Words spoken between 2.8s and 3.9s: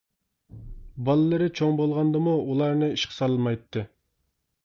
ئىشقا سالمايتتى.